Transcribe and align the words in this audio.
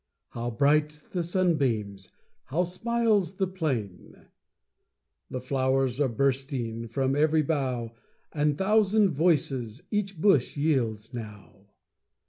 How 0.29 0.49
bright 0.49 0.89
the 1.11 1.23
sunbeams! 1.23 2.09
How 2.45 2.63
smiles 2.63 3.35
the 3.35 3.45
plain! 3.45 4.15
The 5.29 5.39
flow'rs 5.39 6.01
are 6.01 6.07
bursting 6.09 6.87
From 6.87 7.15
ev'ry 7.15 7.43
bough, 7.43 7.91
And 8.33 8.57
thousand 8.57 9.09
voices 9.11 9.83
Each 9.91 10.19
bush 10.19 10.57
yields 10.57 11.13
now. 11.13 11.67